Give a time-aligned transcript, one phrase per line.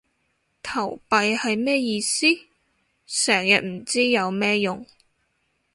[0.63, 2.25] 投幣係咩意思？
[3.05, 4.83] 成日唔知有咩用